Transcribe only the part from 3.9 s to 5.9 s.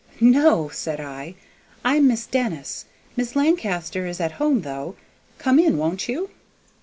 is at home, though: come in,